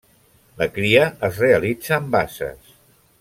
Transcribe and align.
La 0.61 0.67
cria 0.77 1.03
es 1.29 1.37
realitza 1.45 1.99
en 2.03 2.09
basses. 2.17 2.73